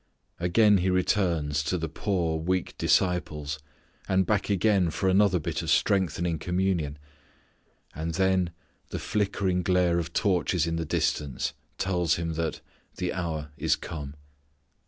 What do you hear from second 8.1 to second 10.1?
then the flickering glare